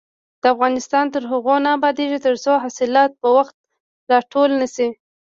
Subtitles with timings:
[0.53, 3.55] افغانستان تر هغو نه ابادیږي، ترڅو حاصلات په وخت
[4.11, 4.87] راټول نشي.